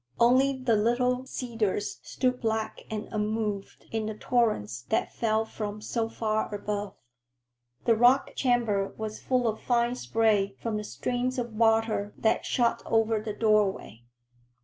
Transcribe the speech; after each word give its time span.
Only 0.19 0.57
the 0.59 0.75
little 0.75 1.27
cedars 1.27 1.99
stood 2.01 2.41
black 2.41 2.81
and 2.89 3.07
unmoved 3.11 3.85
in 3.91 4.07
the 4.07 4.15
torrents 4.15 4.81
that 4.89 5.13
fell 5.13 5.45
from 5.45 5.79
so 5.79 6.09
far 6.09 6.51
above. 6.55 6.95
The 7.85 7.95
rock 7.95 8.33
chamber 8.35 8.95
was 8.97 9.21
full 9.21 9.47
of 9.47 9.61
fine 9.61 9.93
spray 9.93 10.55
from 10.59 10.77
the 10.77 10.83
streams 10.83 11.37
of 11.37 11.53
water 11.53 12.15
that 12.17 12.47
shot 12.47 12.81
over 12.87 13.19
the 13.21 13.33
doorway. 13.33 14.01